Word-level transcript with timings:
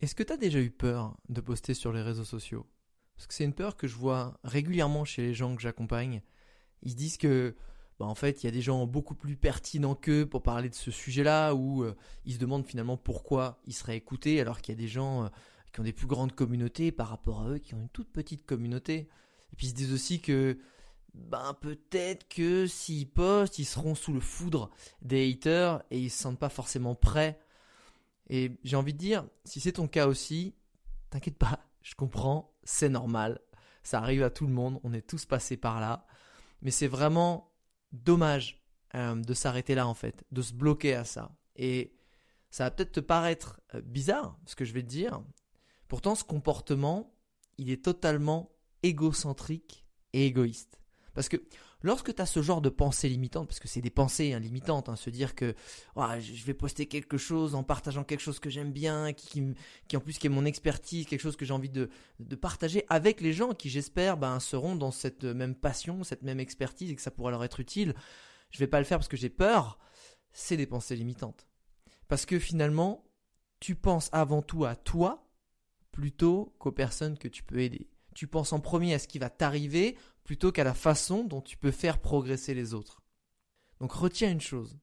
Est-ce 0.00 0.14
que 0.14 0.22
tu 0.22 0.32
as 0.32 0.38
déjà 0.38 0.60
eu 0.60 0.70
peur 0.70 1.18
de 1.28 1.42
poster 1.42 1.74
sur 1.74 1.92
les 1.92 2.00
réseaux 2.00 2.24
sociaux? 2.24 2.66
Parce 3.16 3.26
que 3.26 3.34
c'est 3.34 3.44
une 3.44 3.52
peur 3.52 3.76
que 3.76 3.86
je 3.86 3.96
vois 3.96 4.40
régulièrement 4.44 5.04
chez 5.04 5.20
les 5.20 5.34
gens 5.34 5.54
que 5.54 5.60
j'accompagne. 5.60 6.22
Ils 6.80 6.92
se 6.92 6.96
disent 6.96 7.18
que, 7.18 7.54
bah, 7.98 8.06
en 8.06 8.14
fait, 8.14 8.42
il 8.42 8.46
y 8.46 8.48
a 8.48 8.52
des 8.52 8.62
gens 8.62 8.86
beaucoup 8.86 9.14
plus 9.14 9.36
pertinents 9.36 9.94
qu'eux 9.94 10.24
pour 10.24 10.42
parler 10.42 10.70
de 10.70 10.74
ce 10.74 10.90
sujet-là, 10.90 11.52
ou 11.52 11.84
euh, 11.84 11.94
ils 12.24 12.32
se 12.32 12.38
demandent 12.38 12.66
finalement 12.66 12.96
pourquoi 12.96 13.60
ils 13.66 13.74
seraient 13.74 13.98
écoutés, 13.98 14.40
alors 14.40 14.62
qu'il 14.62 14.74
y 14.74 14.78
a 14.78 14.80
des 14.80 14.88
gens 14.88 15.24
euh, 15.24 15.28
qui 15.70 15.80
ont 15.80 15.84
des 15.84 15.92
plus 15.92 16.06
grandes 16.06 16.32
communautés 16.32 16.92
par 16.92 17.08
rapport 17.08 17.42
à 17.42 17.50
eux 17.50 17.58
qui 17.58 17.74
ont 17.74 17.80
une 17.82 17.90
toute 17.90 18.10
petite 18.10 18.46
communauté. 18.46 19.10
Et 19.52 19.56
puis 19.56 19.66
ils 19.66 19.70
se 19.70 19.74
disent 19.74 19.92
aussi 19.92 20.22
que, 20.22 20.58
ben 21.12 21.54
peut-être 21.60 22.26
que 22.26 22.66
s'ils 22.66 23.10
postent, 23.10 23.58
ils 23.58 23.66
seront 23.66 23.94
sous 23.94 24.14
le 24.14 24.20
foudre 24.20 24.70
des 25.02 25.30
haters 25.30 25.82
et 25.90 25.98
ils 25.98 26.10
se 26.10 26.22
sentent 26.22 26.38
pas 26.38 26.48
forcément 26.48 26.94
prêts 26.94 27.38
et 28.30 28.56
j'ai 28.62 28.76
envie 28.76 28.94
de 28.94 28.98
dire, 28.98 29.26
si 29.44 29.58
c'est 29.60 29.72
ton 29.72 29.88
cas 29.88 30.06
aussi, 30.06 30.54
t'inquiète 31.10 31.36
pas, 31.36 31.58
je 31.82 31.94
comprends, 31.96 32.54
c'est 32.62 32.88
normal. 32.88 33.40
Ça 33.82 33.98
arrive 33.98 34.22
à 34.22 34.30
tout 34.30 34.46
le 34.46 34.52
monde, 34.52 34.80
on 34.84 34.92
est 34.94 35.06
tous 35.06 35.26
passés 35.26 35.56
par 35.56 35.80
là. 35.80 36.06
Mais 36.62 36.70
c'est 36.70 36.86
vraiment 36.86 37.52
dommage 37.92 38.62
euh, 38.94 39.16
de 39.16 39.34
s'arrêter 39.34 39.74
là 39.74 39.86
en 39.88 39.94
fait, 39.94 40.24
de 40.30 40.42
se 40.42 40.52
bloquer 40.52 40.94
à 40.94 41.04
ça. 41.04 41.36
Et 41.56 41.96
ça 42.50 42.64
va 42.64 42.70
peut-être 42.70 42.92
te 42.92 43.00
paraître 43.00 43.60
euh, 43.74 43.80
bizarre, 43.80 44.38
ce 44.46 44.54
que 44.54 44.64
je 44.64 44.72
vais 44.72 44.82
te 44.82 44.88
dire. 44.88 45.22
Pourtant, 45.88 46.14
ce 46.14 46.22
comportement, 46.22 47.12
il 47.58 47.70
est 47.70 47.84
totalement 47.84 48.52
égocentrique 48.84 49.84
et 50.12 50.26
égoïste. 50.26 50.78
Parce 51.14 51.28
que 51.28 51.36
lorsque 51.82 52.14
tu 52.14 52.22
as 52.22 52.26
ce 52.26 52.42
genre 52.42 52.60
de 52.60 52.68
pensée 52.68 53.08
limitante, 53.08 53.48
parce 53.48 53.60
que 53.60 53.68
c'est 53.68 53.80
des 53.80 53.90
pensées 53.90 54.32
hein, 54.32 54.38
limitantes, 54.38 54.88
hein, 54.88 54.96
se 54.96 55.10
dire 55.10 55.34
que 55.34 55.54
je 55.96 56.44
vais 56.44 56.54
poster 56.54 56.86
quelque 56.86 57.18
chose 57.18 57.54
en 57.54 57.62
partageant 57.62 58.04
quelque 58.04 58.20
chose 58.20 58.38
que 58.38 58.50
j'aime 58.50 58.72
bien, 58.72 59.12
qui, 59.12 59.54
en 59.94 60.00
plus 60.00 60.18
qui 60.18 60.26
est 60.26 60.30
mon 60.30 60.44
expertise, 60.44 61.06
quelque 61.06 61.20
chose 61.20 61.36
que 61.36 61.44
j'ai 61.44 61.54
envie 61.54 61.70
de, 61.70 61.90
partager 62.40 62.84
avec 62.88 63.20
les 63.20 63.32
gens 63.32 63.52
qui 63.52 63.68
j'espère 63.68 64.16
ben, 64.16 64.40
seront 64.40 64.74
dans 64.76 64.90
cette 64.90 65.24
même 65.24 65.54
passion, 65.54 66.04
cette 66.04 66.22
même 66.22 66.40
expertise 66.40 66.90
et 66.90 66.96
que 66.96 67.02
ça 67.02 67.10
pourra 67.10 67.30
leur 67.30 67.44
être 67.44 67.60
utile. 67.60 67.94
Je 68.50 68.58
vais 68.58 68.66
pas 68.66 68.78
le 68.78 68.84
faire 68.84 68.98
parce 68.98 69.08
que 69.08 69.16
j'ai 69.16 69.30
peur. 69.30 69.78
C'est 70.32 70.56
des 70.56 70.66
pensées 70.66 70.96
limitantes. 70.96 71.46
Parce 72.08 72.24
que 72.24 72.38
finalement, 72.38 73.04
tu 73.58 73.74
penses 73.74 74.08
avant 74.12 74.42
tout 74.42 74.64
à 74.64 74.76
toi 74.76 75.28
plutôt 75.92 76.54
qu'aux 76.58 76.72
personnes 76.72 77.18
que 77.18 77.28
tu 77.28 77.42
peux 77.42 77.60
aider. 77.60 77.88
Tu 78.20 78.26
penses 78.26 78.52
en 78.52 78.60
premier 78.60 78.92
à 78.92 78.98
ce 78.98 79.08
qui 79.08 79.18
va 79.18 79.30
t'arriver 79.30 79.96
plutôt 80.24 80.52
qu'à 80.52 80.62
la 80.62 80.74
façon 80.74 81.24
dont 81.24 81.40
tu 81.40 81.56
peux 81.56 81.70
faire 81.70 81.96
progresser 81.96 82.52
les 82.52 82.74
autres. 82.74 83.00
Donc 83.80 83.92
retiens 83.92 84.30
une 84.30 84.42
chose. 84.42 84.78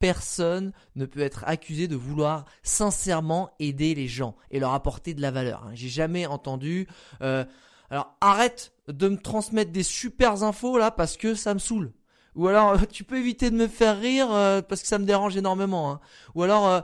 Personne 0.00 0.72
ne 0.96 1.06
peut 1.06 1.20
être 1.20 1.44
accusé 1.46 1.86
de 1.86 1.94
vouloir 1.94 2.46
sincèrement 2.64 3.54
aider 3.60 3.94
les 3.94 4.08
gens 4.08 4.34
et 4.50 4.58
leur 4.58 4.72
apporter 4.72 5.14
de 5.14 5.22
la 5.22 5.30
valeur. 5.30 5.62
Hein. 5.62 5.70
J'ai 5.74 5.88
jamais 5.88 6.26
entendu. 6.26 6.88
Euh, 7.22 7.44
alors 7.90 8.16
arrête 8.20 8.72
de 8.88 9.08
me 9.08 9.18
transmettre 9.18 9.70
des 9.70 9.84
super 9.84 10.42
infos 10.42 10.76
là 10.76 10.90
parce 10.90 11.16
que 11.16 11.36
ça 11.36 11.54
me 11.54 11.60
saoule. 11.60 11.92
Ou 12.34 12.48
alors 12.48 12.88
tu 12.88 13.04
peux 13.04 13.18
éviter 13.18 13.52
de 13.52 13.56
me 13.56 13.68
faire 13.68 14.00
rire 14.00 14.32
euh, 14.32 14.62
parce 14.62 14.82
que 14.82 14.88
ça 14.88 14.98
me 14.98 15.06
dérange 15.06 15.36
énormément. 15.36 15.92
Hein. 15.92 16.00
Ou 16.34 16.42
alors 16.42 16.66
euh, 16.66 16.80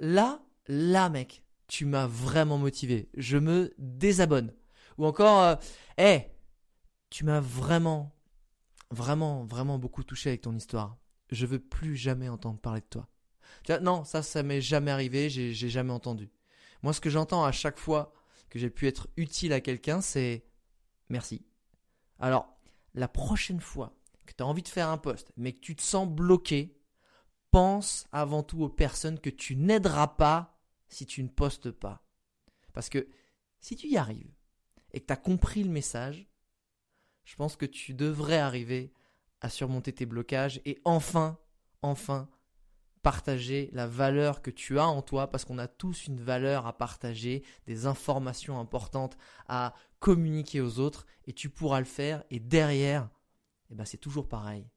là, 0.00 0.40
là 0.66 1.08
mec, 1.10 1.44
tu 1.68 1.84
m'as 1.84 2.08
vraiment 2.08 2.58
motivé. 2.58 3.08
Je 3.14 3.38
me 3.38 3.72
désabonne. 3.78 4.52
Ou 4.98 5.06
encore, 5.06 5.58
hé, 5.98 6.26
tu 7.10 7.24
m'as 7.24 7.40
vraiment, 7.40 8.14
vraiment, 8.90 9.44
vraiment 9.44 9.78
beaucoup 9.78 10.04
touché 10.04 10.30
avec 10.30 10.42
ton 10.42 10.54
histoire. 10.54 10.96
Je 11.30 11.46
veux 11.46 11.58
plus 11.58 11.96
jamais 11.96 12.28
entendre 12.28 12.58
parler 12.58 12.80
de 12.80 12.86
toi. 12.86 13.08
non, 13.80 14.04
ça, 14.04 14.22
ça 14.22 14.42
m'est 14.42 14.60
jamais 14.60 14.90
arrivé, 14.90 15.30
j'ai 15.30 15.52
jamais 15.52 15.92
entendu. 15.92 16.30
Moi, 16.82 16.92
ce 16.92 17.00
que 17.00 17.10
j'entends 17.10 17.44
à 17.44 17.52
chaque 17.52 17.78
fois 17.78 18.12
que 18.50 18.58
j'ai 18.58 18.70
pu 18.70 18.86
être 18.86 19.08
utile 19.16 19.52
à 19.52 19.60
quelqu'un, 19.60 20.00
c'est 20.00 20.44
merci. 21.08 21.44
Alors, 22.18 22.48
la 22.94 23.08
prochaine 23.08 23.60
fois 23.60 23.96
que 24.26 24.32
tu 24.32 24.42
as 24.42 24.46
envie 24.46 24.62
de 24.62 24.68
faire 24.68 24.88
un 24.88 24.98
poste, 24.98 25.32
mais 25.36 25.52
que 25.52 25.60
tu 25.60 25.74
te 25.74 25.82
sens 25.82 26.08
bloqué, 26.08 26.76
pense 27.50 28.06
avant 28.12 28.42
tout 28.42 28.62
aux 28.62 28.68
personnes 28.68 29.20
que 29.20 29.30
tu 29.30 29.56
n'aideras 29.56 30.08
pas 30.08 30.58
si 30.88 31.06
tu 31.06 31.22
ne 31.22 31.28
postes 31.28 31.70
pas. 31.70 32.04
Parce 32.72 32.88
que 32.88 33.08
si 33.60 33.76
tu 33.76 33.88
y 33.88 33.96
arrives 33.96 34.32
et 34.92 35.00
que 35.00 35.06
tu 35.06 35.12
as 35.12 35.16
compris 35.16 35.64
le 35.64 35.70
message, 35.70 36.28
je 37.24 37.36
pense 37.36 37.56
que 37.56 37.66
tu 37.66 37.94
devrais 37.94 38.38
arriver 38.38 38.92
à 39.40 39.48
surmonter 39.48 39.92
tes 39.92 40.06
blocages 40.06 40.60
et 40.64 40.80
enfin, 40.84 41.38
enfin, 41.82 42.28
partager 43.02 43.68
la 43.72 43.86
valeur 43.86 44.42
que 44.42 44.50
tu 44.50 44.78
as 44.78 44.86
en 44.86 45.02
toi, 45.02 45.28
parce 45.30 45.44
qu'on 45.44 45.58
a 45.58 45.66
tous 45.66 46.06
une 46.06 46.20
valeur 46.20 46.66
à 46.66 46.78
partager, 46.78 47.42
des 47.66 47.86
informations 47.86 48.60
importantes 48.60 49.16
à 49.48 49.74
communiquer 49.98 50.60
aux 50.60 50.78
autres, 50.78 51.06
et 51.26 51.32
tu 51.32 51.48
pourras 51.48 51.80
le 51.80 51.84
faire, 51.84 52.24
et 52.30 52.40
derrière, 52.40 53.10
eh 53.70 53.74
ben 53.74 53.84
c'est 53.84 53.98
toujours 53.98 54.28
pareil. 54.28 54.68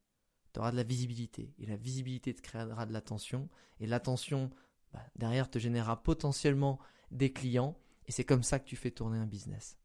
Tu 0.53 0.59
auras 0.59 0.71
de 0.71 0.75
la 0.75 0.83
visibilité, 0.83 1.53
et 1.59 1.65
la 1.65 1.75
visibilité 1.75 2.33
te 2.33 2.41
créera 2.41 2.85
de 2.85 2.93
l'attention, 2.93 3.49
et 3.79 3.85
l'attention, 3.85 4.49
bah, 4.91 5.03
derrière, 5.15 5.49
te 5.49 5.59
générera 5.59 6.01
potentiellement 6.01 6.79
des 7.11 7.31
clients, 7.31 7.77
et 8.07 8.11
c'est 8.11 8.25
comme 8.25 8.43
ça 8.43 8.59
que 8.59 8.65
tu 8.65 8.75
fais 8.75 8.91
tourner 8.91 9.19
un 9.19 9.27
business. 9.27 9.77